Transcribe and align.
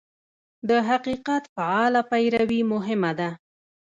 د 0.69 0.71
حقیقت 0.89 1.43
فعاله 1.53 2.01
پیروي 2.11 2.61
مهمه 2.73 3.11
ده. 3.19 3.29